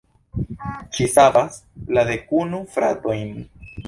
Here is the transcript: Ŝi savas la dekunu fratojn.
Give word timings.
Ŝi 0.99 1.05
savas 1.15 1.59
la 1.97 2.05
dekunu 2.07 2.63
fratojn. 2.77 3.31